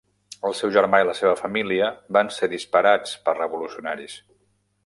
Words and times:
El 0.47 0.55
seu 0.59 0.71
germà 0.77 1.01
i 1.03 1.05
la 1.09 1.15
seva 1.19 1.35
família 1.41 1.91
van 2.19 2.33
ser 2.39 2.51
disparats 2.57 3.15
per 3.29 3.39
revolucionaris. 3.41 4.21